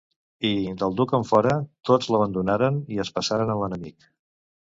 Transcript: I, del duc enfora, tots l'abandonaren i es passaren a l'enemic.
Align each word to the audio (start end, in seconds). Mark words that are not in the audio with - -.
I, 0.47 0.49
del 0.83 0.95
duc 1.01 1.11
enfora, 1.17 1.51
tots 1.89 2.09
l'abandonaren 2.15 2.79
i 2.97 2.99
es 3.05 3.13
passaren 3.19 3.55
a 3.57 3.61
l'enemic. 3.63 4.09